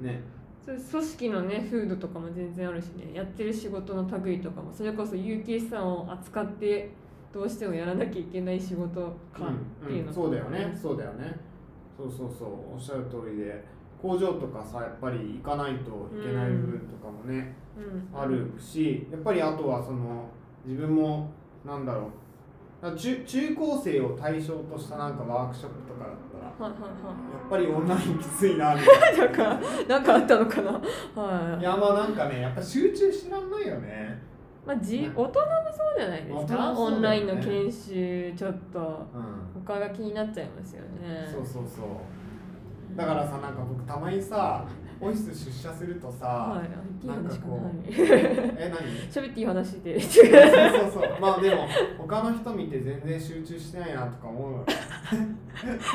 [0.00, 0.04] い。
[0.04, 0.22] ね。
[0.66, 3.14] 組織のね風土とかも全然あるしね。
[3.14, 6.90] やってる仕事の類とかもそれこそ有機資産を扱って
[7.32, 9.00] どうしてもやらなきゃいけない仕事
[9.32, 9.48] か
[9.82, 10.78] っていうのんそうだよね。
[10.80, 11.34] そうだよね。
[11.96, 12.74] そうそうそう。
[12.74, 13.64] おっしゃる通りで
[14.00, 20.28] 工場とかさやっぱり行かないといけない部分とかもね、うん、あるしやっぱりあとはその
[20.64, 21.30] 自分も
[21.64, 22.10] なんだろう。
[22.98, 26.16] 中中高生を対象としたなんかワークショップとかだっ
[26.58, 27.08] たらはいはいは
[27.40, 30.72] やっぱりオンラインきついなみたいい なんかなんかあったのかな？
[30.72, 31.52] はい。
[31.56, 34.22] ないやまあなんかねやっぱ集中しらんないよね。
[34.66, 36.74] まあ、じ大人もそうじゃないですか、ね。
[36.76, 39.62] オンラインの研修ちょっとうん。
[39.66, 41.26] 他が気になっちゃいますよね。
[41.26, 41.86] そうそうそう
[42.96, 44.64] だからさなんか僕たまにさ
[45.00, 47.34] オフィス出社するとさ、はい、なんか。
[47.36, 49.10] こうはいえ何？
[49.10, 50.00] 喋っていい話で。
[50.00, 51.66] そうそうそうまあでも
[51.98, 54.64] 他の人見て全然集中してないなとか思う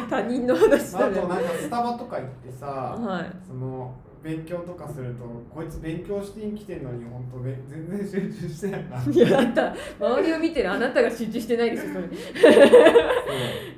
[0.10, 1.16] 他人の話あだね。
[1.22, 3.32] となんかスタバとか行ってさはい。
[3.48, 12.08] その勉強とかするとこいつ勉強してきてんのに本当べ全然集中してないな いやあんた周りを見てるあなたが集中してないですよそれ。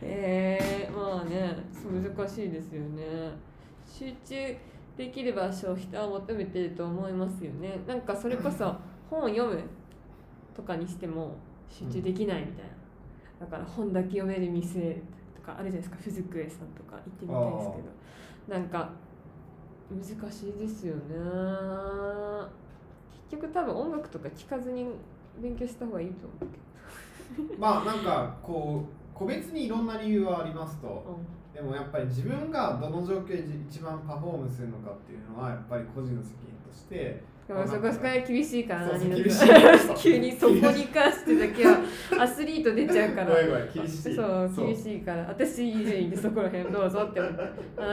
[0.02, 1.56] えー、まあね
[1.92, 3.04] 難しいですよね。
[3.86, 4.56] 集中
[4.98, 7.80] できる場所を人は求めてると思いますよね。
[7.86, 8.74] なんかそれこそ
[9.10, 9.62] 本を読む
[10.56, 11.36] とかにしても
[11.70, 12.66] 集中できないみたい
[13.40, 13.46] な。
[13.46, 15.02] だから本だけ読める店
[15.36, 15.98] とかあるじゃないですか。
[15.98, 17.72] ふずくえさんとか行ってみたいです
[18.48, 18.92] けど、なんか
[19.92, 21.02] 難しいですよね。
[23.30, 24.88] 結局多分音楽とか聴かずに
[25.42, 26.58] 勉強した方がいいと思うけ
[27.54, 27.60] ど。
[27.60, 39.48] まあなんかこう個別にいろんな理由はありますとうんでもやっぱり自分がどの状況で一番パフォームするのかっていうのはやっぱり個人の責任としてでもそこそこは厳しいから何々厳しい。
[40.02, 41.80] 急にそこに関してだけは
[42.18, 43.36] アスリート出ちゃうから。
[44.56, 45.24] そう厳しいから。
[45.28, 47.32] 私いるんでそこら辺どうぞってあな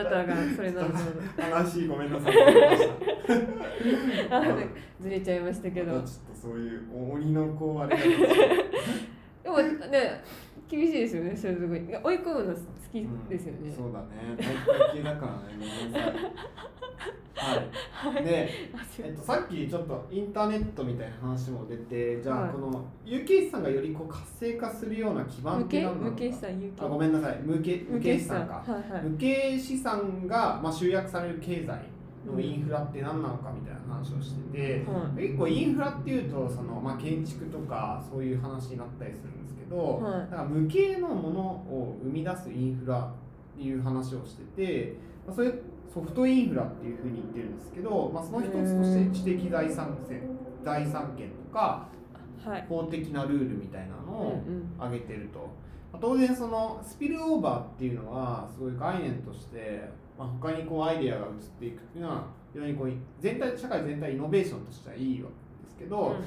[0.05, 0.95] たがそれなのど。
[0.95, 1.03] うぞ
[1.39, 2.35] 話ごめんなさい。
[5.03, 5.93] ずれちゃいましたけど。
[5.93, 6.09] ちょっと
[6.41, 8.03] そういう鬼の子あれが
[9.43, 10.23] でもね
[10.69, 12.61] 厳しいですよねそれすごい追い込むの好
[12.93, 14.07] きですよね、そうだね。
[14.39, 15.93] 体系だからねごめん。
[15.93, 16.13] なさい。
[18.15, 18.25] はい。
[18.25, 18.49] で
[19.01, 22.51] えっと、さっきちょっとインターネットみたいな話も出てじゃあ、はい。
[22.51, 26.25] この有形資産がよりこう活性化するような基盤って何なのか
[26.81, 27.39] あごめんなさい。
[27.43, 28.55] 無形無形資産か。
[28.55, 29.03] はいはい。
[29.03, 31.98] 無形資産が、まあ、集約される経済
[32.33, 35.29] のインフラって何なのかみたいな話をしてて、はい。
[35.29, 40.21] 結構インフラっていうとその、まあ、建築とかそういう話になったりするんですけど、はい。
[40.21, 44.95] だから無形のものを生み出すインフラっていう話をしてて、
[45.27, 45.53] まあ、それ
[45.93, 50.23] ソフトインフラっていうふうに言ってるんですけど、まあ、その一つとして知的財産権
[50.65, 51.89] 財産権とか
[52.45, 52.67] はい。
[52.69, 54.73] 法的なルールみたいなのをうんうん。
[54.79, 55.41] 挙げてると、
[55.93, 66.13] まあ当然そのスピルオーバーっていうのはすごい概念として、まあ、他にこうアイデアが移っていくっていうのは非常にこう全体社会全体イノベーションとしてはいいわけですけど、うんうん。
[66.13, 66.19] ま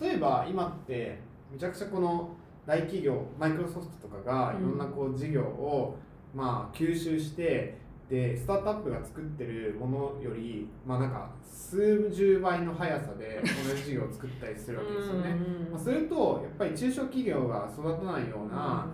[0.00, 1.20] あ例えば今って
[1.52, 2.30] めちゃくちゃこの
[2.66, 5.96] 大企業マイクロソフトとかがいろんなこう事業を
[6.34, 7.76] まあ吸収して
[8.08, 15.36] でスタートアップが作ってるものよりまあなんか数十倍の速さで同じ事業を作ったりするわけですよね。
[15.70, 18.86] まあ、するとやっぱり中小企業が育たないような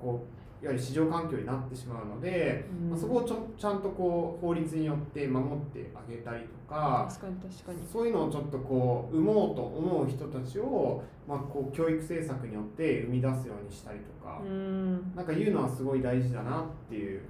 [0.00, 0.33] こう
[0.64, 2.90] いわゆる市場環境になってしまうので、うん。
[2.90, 7.78] まあ、そこをちょちゃんとこう法律によって守ってあげたりとか確かに確かに。
[7.86, 15.14] そういうのをちょっとこう生もうと思う人たちを、まあ、こう教育政策によって生み出すようにしたりとか、うん。
[15.14, 17.20] なんか言うのはすごい大事だなっていう。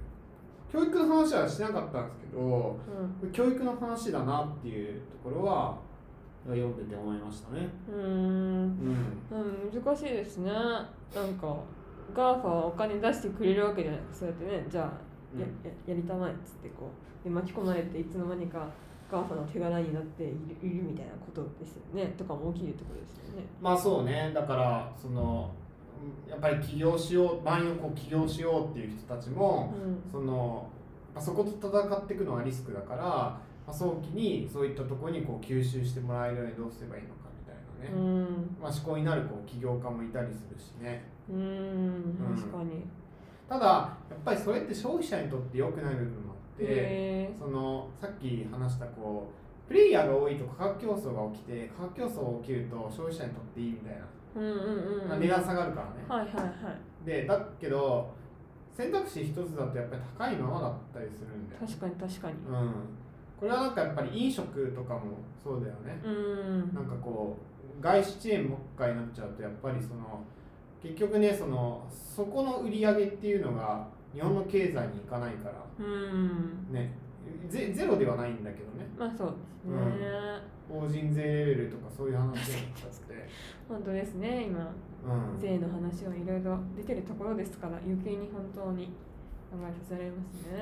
[0.71, 2.77] 教育の話はしなかったんですけど
[3.21, 3.31] うん。
[3.31, 5.77] 教育の話だなっていうところは
[6.47, 7.67] 読んでて思いましたね。
[7.91, 8.01] うん。
[8.01, 8.05] う
[9.79, 10.51] ん難しいですね。
[10.51, 11.57] なんか
[12.13, 14.01] GAFA はお金出してくれるわけじゃない。
[14.11, 16.89] そうやってねじゃあや,、ややりたまえっつってこ
[17.21, 17.23] う。
[17.23, 18.67] で巻き込まれていつの間にか
[19.11, 22.13] GAFA の手柄になっているいるみたいなことですよね。
[22.17, 23.45] とかも起きるところですよね。
[23.61, 24.31] まあそうね。
[24.33, 25.51] だからその
[26.29, 30.11] やっぱり起業しよう周りをこう起業しようっていう人たちもうん。
[30.11, 30.67] その
[31.13, 38.57] まあそこと戦っていくのはリスクだから、まあ、早期にそういったところにこう吸収してもらえるようにどうすればいいのかみたいなね、うん。
[38.61, 42.35] まあ、思考になるこう起業家もいたりするしねうん。
[42.35, 42.83] 確かに、
[43.47, 49.31] ただやっぱりそれって消費者にとって良くない部分もあってへそのさっき話したこ
[49.65, 56.71] うプレイヤーが多いと価格競争が起きて価格競争が起きると消費者にとっていいみたいな、ーうんうん値段下がるからね、はいはいは
[57.03, 57.05] い。
[57.05, 58.13] でだけど
[58.73, 62.33] 選択肢一つだとやっぱり高いままだったりするんだよ、確かに確かに。
[62.33, 62.73] うん、
[63.39, 65.01] これはなんかやっぱり飲食とかも
[65.41, 66.73] そうだよね、うん。
[66.73, 67.37] なんかこ
[67.79, 70.23] う外資チェーンばっかりになっちゃうとやっぱりその
[70.85, 75.55] 結局ねそのそこの売り上げっていうのが日本の経済にいかないから。
[75.79, 76.67] うん。
[76.71, 76.93] ね。
[77.49, 78.87] ゼゼロではないんだけどね。
[78.97, 80.07] まあそうですね、
[80.69, 83.27] 法人税レベルとかそういう話になっちゃって、
[83.67, 84.73] 本当ですね今。
[85.05, 88.87] うん、税の話はいろいろ出てるところですから余計に本当に
[89.51, 90.59] 考えさせられますね。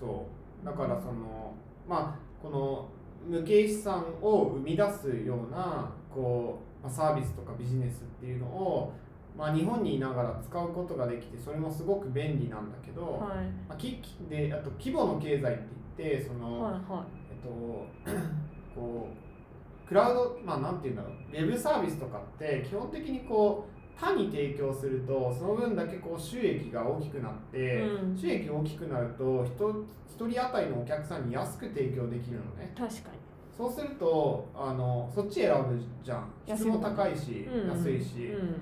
[0.00, 0.26] そ
[0.62, 0.64] う。
[0.64, 1.54] だからその
[1.86, 2.88] まあこの
[3.26, 8.92] 無形資産を生み出すようなこう、まあ、サービスとかビジネスっていうのを、
[9.36, 13.20] まあ、日本にいながら使うことができてそれもすごく便利なんだけど、はい。
[13.68, 15.64] まあ、ききであと規模の経済って
[15.98, 17.86] 言ってその、はいはえっと
[18.74, 28.16] こうクラウドまあなんていうんだろうウェブサービスとかって基本的にこう他に提供するとその分だけこう収益が大きくなって、うん。
[28.16, 32.72] 収益が大きくなると人一人当たりのお客さんに安く提供できるのね。
[32.76, 33.10] 確か
[33.56, 36.32] そうするとあのそっち選ぶじゃん。
[36.56, 38.56] 質も高いし、に、うん、安いし、うん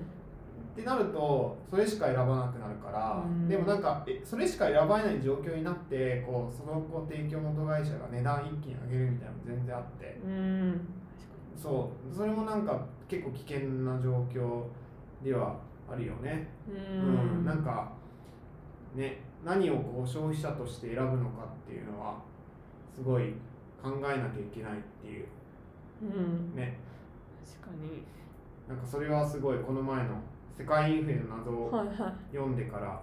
[0.73, 3.47] ってなるとそれしか選ばなくなるから、うん。
[3.47, 10.19] でもなんかえそれしか選ばれない状況になってこうそのこう提供元会社が値段一気に上げるみたいなのも全然あって。
[10.25, 10.81] うん。
[11.55, 12.15] そう。
[12.15, 14.63] それもなんか結構危険な状況
[15.23, 15.55] では
[15.91, 16.47] あるよね。
[16.67, 17.37] うん。
[17.37, 17.91] うん、なんか
[18.95, 22.17] ね何をこう消費者として選ぶのかっていうのは
[22.95, 23.33] すごい
[23.83, 25.27] 考えなきゃいけないっていう。
[26.01, 26.55] うん。
[26.55, 26.79] ね。
[27.61, 28.03] 確かに。
[28.67, 30.15] なんかそれはすごいこの前の
[30.57, 31.71] 世界インフレの謎を
[32.31, 33.01] 読んでから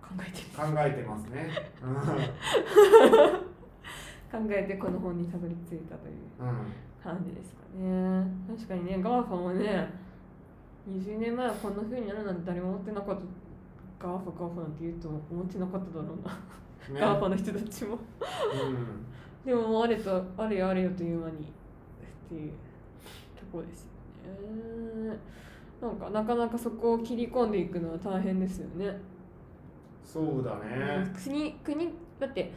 [0.00, 1.50] 考えて考えてますね。
[1.82, 1.94] うん。
[4.32, 6.72] 考えてこの本にたどり着いたといううん。
[7.02, 8.26] 感じですかね。
[8.48, 9.90] 確かにね GAFA もね
[10.88, 13.22] 20年前はこんな風になるなんて誰も思ってなかった。
[14.06, 16.32] ガーファガーファなんて言うと思ってなかっただろうな、
[16.94, 17.00] ね。
[17.00, 17.96] GAFA の人たちも。
[17.96, 19.06] うん。
[19.44, 21.40] でももうあれとあれよあれよという間にっ
[22.28, 22.52] ていう
[23.36, 23.88] ところですよ
[25.10, 25.18] ね
[25.82, 28.96] なんかなかなかそこを切り込んでいくのは大変ですよね。
[30.04, 31.12] そうだね。
[31.24, 31.90] 国国
[32.20, 32.52] だって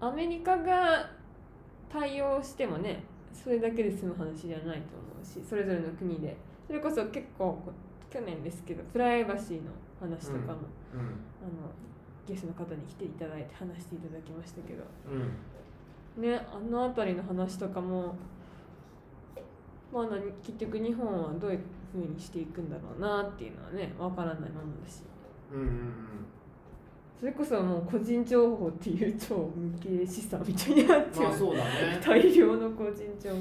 [0.00, 1.10] アメリカが
[1.90, 3.04] 対応してもね
[3.34, 6.34] それだけで済む話じゃないと思うしそれぞれの国で。
[6.66, 7.60] それこそ結構
[8.08, 10.48] 去年ですけどプライバシーの話とかも、うん。
[10.48, 10.62] あの
[12.26, 14.84] ゲストの方に来ていただいて話していただきましたけど。
[16.16, 16.22] うん。
[16.22, 18.14] ねあの辺りの話とかも
[19.92, 21.60] まあ何結局日本はどういう
[21.92, 25.02] ふうにしていくんだろうなっていうのはねわからないままだし。
[25.52, 25.68] うんうん
[27.22, 31.22] それこそもう個人情報っていう超無形資産みたいになってうん。
[31.22, 31.70] まあるそうだね。
[32.04, 33.38] 大量の個人情報。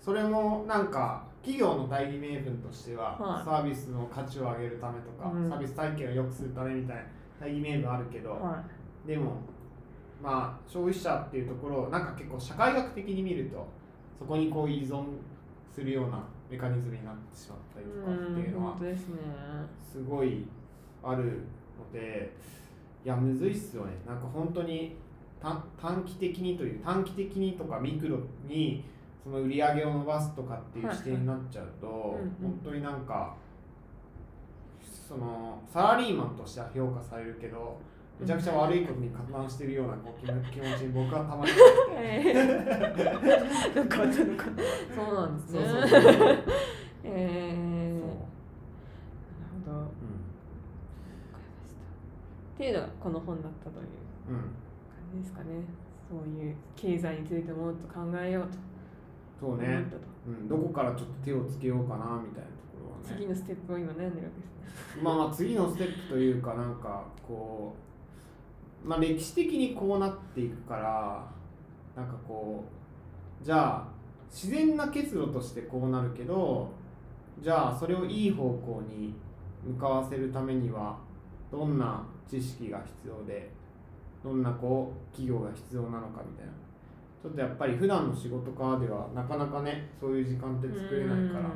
[0.00, 3.44] それもなんか企業の大義名分としては、はい。
[3.44, 5.50] サービスの価値を上げるためとか、うん。
[5.50, 7.02] サービス体験を良くするためみたいな
[7.38, 8.64] 大義名分あるけど、は
[9.06, 9.32] でも
[10.22, 13.66] まあ消費者っていうところをなんか結構社会学的に見ると
[14.18, 15.04] そこにこう依存
[15.74, 18.76] するようなメカニズムになってしまったいりとかっていうのは
[19.92, 20.44] すごい
[21.02, 21.22] ある
[21.78, 22.32] ので
[23.04, 23.92] いやむずいっすよね。
[24.06, 24.96] なんか本当に
[25.40, 28.84] 短短期的にという短期的にとかミクロに
[29.22, 31.86] その売り上げを伸ばすとかっていう視点になっちゃうと、
[32.40, 33.34] 本当になんか
[34.82, 37.78] そのサラリーマンとしては評価されるけど
[38.20, 41.58] めちゃくちゃ悪いことに加担してるようなこう気持ちに僕はたまにそ
[45.10, 45.60] うなんですね。
[47.02, 48.12] えー、なる
[49.64, 49.78] ほど。
[49.78, 49.90] わか
[51.40, 51.80] りました。
[52.54, 53.86] っていうのがこの本だったという
[54.28, 54.52] うんうん感
[55.14, 55.64] じですかね。
[56.10, 58.58] そういう経済についてもっと考えようと。
[59.40, 59.96] そうね、と、
[60.28, 63.04] うん、どこからちょっと手をつけようかなみたいなところはね。
[63.16, 65.02] 次のステップを今悩んでるわけですね。
[65.02, 67.89] まあまあ次のステップというかなんかこう
[68.84, 71.26] まあ歴史的にこうなっていくから
[71.96, 72.64] なんかこ
[73.42, 73.88] うじゃあ
[74.30, 76.70] 自然な結露としてこうなるけど
[77.40, 79.14] じゃあそれをいい方向に
[79.64, 80.98] 向かわせるためには
[81.50, 83.50] どんな知識が必要で
[84.22, 86.52] どんなこう企業が必要なのかみたいな。
[87.22, 91.50] ちょっとやっぱり普段の仕事からではなかなかねそういう時間って作れないから。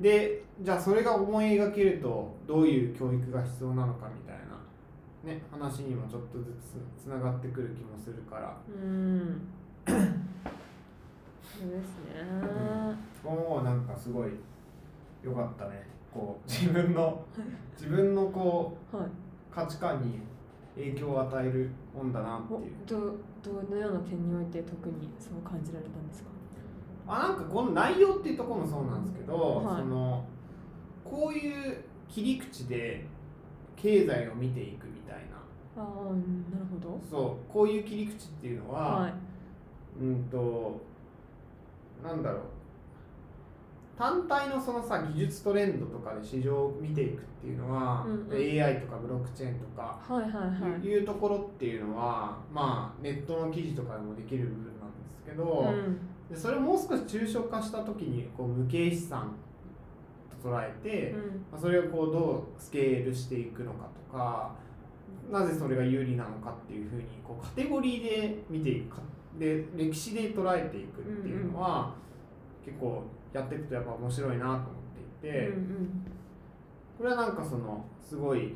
[0.00, 4.45] でじゃあそれが思い描けるとどういう教育が必要なのかみたいな、
[5.26, 6.44] ね、話にもちょっとず
[6.98, 8.56] つつながってくる気もするから。
[8.68, 9.40] うん。
[9.84, 12.22] そうですね、
[13.24, 14.30] もうなんかすごい
[15.22, 15.86] 良かったね。
[16.12, 17.24] こう自分の
[17.76, 19.10] 自分のこはい、う
[19.50, 20.20] 価値観に
[20.76, 22.72] 影響を与える本だなっておいう。
[22.86, 26.28] どどのような点において特にそう感じられたんですか？
[27.08, 29.34] あなんかこの内容っていうところもそうなんですけど、
[29.64, 29.80] はい。
[29.80, 30.24] その
[31.04, 33.06] こういう切り口で
[33.76, 35.36] 経済を見ていくみたいな。
[35.76, 37.00] ああなるほど。
[37.08, 39.12] そうこういう切り口っていうのは、はい。
[40.00, 40.80] うんと
[42.02, 42.40] なんだろう。
[43.98, 48.62] 単体のそのさ技術トレンドとかで市場を見ていくっていうのは、うんうん。
[48.62, 50.86] AI とかブロックチェーンとか、はいはいはい。
[50.86, 55.98] い、うところっていうのはまあネットの記事とかでもできる部分なんですけど、うん。
[56.28, 59.45] でそれをもう少し抽象化した時にこう無形資産と
[60.46, 61.20] 捉えて、うん。
[61.50, 64.54] まあそれをこうどうスケールしていくのかとか
[65.30, 69.02] なぜそれが有利なのかっていうふうにこうカテゴリーで見ていくか。
[69.38, 71.92] で歴史で捉えていくっていうのは、
[72.64, 73.02] 結構
[73.34, 74.62] やっていくとやっぱ面白いなと思っ
[75.20, 76.06] ていて、うん
[76.96, 78.54] これはなんかそのすごい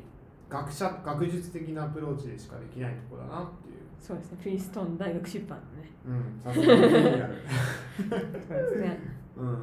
[0.49, 3.75] 学者学術的なアプローチでしかできないところだなっていう。
[3.99, 4.37] そうですね。
[4.41, 5.91] プリンストン大学出版のね。
[6.03, 6.81] うん、さすがに。
[6.89, 8.99] そうですね。
[9.37, 9.57] うん、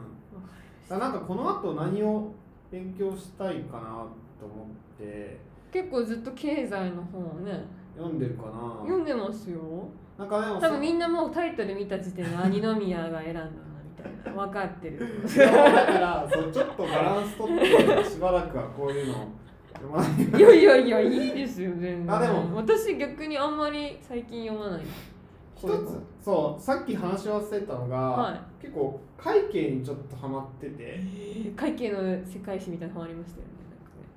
[0.88, 2.32] だなんかこの後何を
[2.70, 4.06] 勉強したいかな
[4.40, 5.38] と思って。
[5.72, 7.64] 結構ずっと経済の本をね。
[7.96, 8.80] 読んでるかな。
[8.82, 9.60] 読んでますよ。
[10.16, 14.44] なんかでも多分みんなもうタイトル見た時点であ二宮が選んだなみたいな。
[14.46, 15.22] 分かってる。
[15.24, 19.28] だからそうちょっとバランス取ってしばらくはこういうの
[19.74, 22.16] 読まないいやいやいやいいですよ全然。
[22.16, 22.56] あでも。
[22.56, 24.84] 私逆にあんまり最近読まない
[25.58, 31.00] 一つそうさっき話し忘れたのが、は結構会計にちょっとハマってて。
[31.00, 33.52] い会計の世界史みたいな本ありましたよね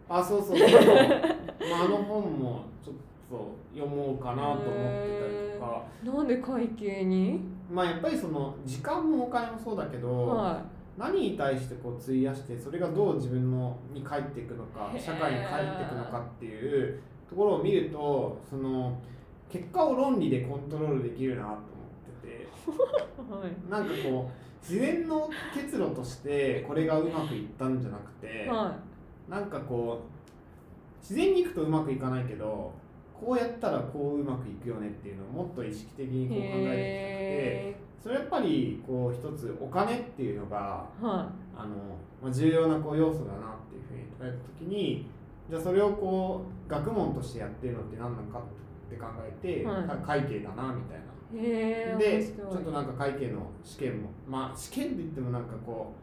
[0.07, 0.67] あそうそうそう。
[0.67, 2.95] まあ、あの本もちょっ
[3.29, 7.39] と読もうかなと思ってたりとか、なんで会計に？
[7.71, 10.61] まあやっぱりその時間もお金もそうだけど、は
[10.97, 18.99] 何に対してこう費やしてそれがどう自分のに返っていくのか社会に返っていくのかっていうところを見るとその
[19.51, 21.59] 結果を論理でコントロールできるなと思っ
[22.21, 22.47] てて。
[22.47, 23.69] いはい。
[23.69, 28.75] なんかこう自然の結露としてこれがうまくいったんじゃなくては
[29.27, 32.71] なんかこう自然にいくとうまくいかないけど
[33.19, 41.75] こうやったらこううまくいくよねっていうのをもっと意識的にいこう考えていきたくてへそれやっぱりこう一つお金っていうのがーはあの、
[42.21, 45.07] まあ、重要なこう要素だなっていうふうに捉えた時に
[45.49, 48.47] じゃあそれをこう学問としてやってるのって何なのかって
[48.97, 49.83] 考えて、はい。
[49.83, 51.11] か会計だなみたいな。
[51.33, 55.93] でちょっとなんか会計の試験もまあ試験って言ってもなんかこ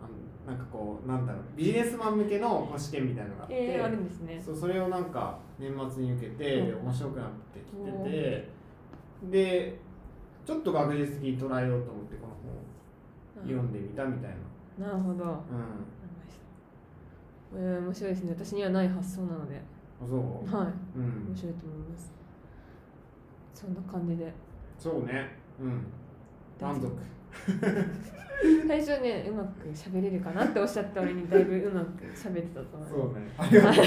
[0.00, 4.42] うあのなんかこうなんだろうビジネスマン向けの試験みたいなのがあって、えー、あるんですね。
[4.42, 6.86] そうそれをなんか年末に受けてうん。
[6.86, 8.48] 面白くなってきてて、
[9.30, 9.78] で
[10.46, 14.30] ちょっと学術的に捉えようと思ってこの本を読んでみたみたい
[14.78, 14.86] な。
[14.86, 15.24] なるほど。
[15.24, 15.42] うん。
[17.54, 18.30] えー、面白いですね。
[18.32, 19.60] 私にはない発想なので。
[20.02, 20.18] あそう、
[20.56, 20.98] はい。
[20.98, 21.28] うん。
[21.28, 22.21] 面白いと思います
[23.62, 24.32] そんな感じで。
[24.76, 25.30] そうね。
[25.60, 25.86] うん。
[26.60, 26.90] 満足。
[28.66, 33.32] 最初ねうまく喋れるかなっておっしゃった割にだいぶうまく喋ってたと思いますそうね。
[33.38, 33.84] ありがとう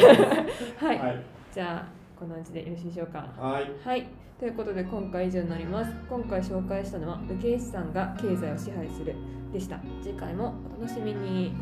[0.88, 1.24] はい、はい。
[1.54, 3.30] じゃあこんな感じでよろしいでしょうか。
[3.38, 3.72] はい。
[3.84, 4.08] はい
[4.40, 5.94] ということで今回以上になります。
[6.10, 9.16] 今回紹介したのは無形資産が経済を支配する。
[9.52, 9.80] でした。
[10.02, 11.54] 次回もお楽しみに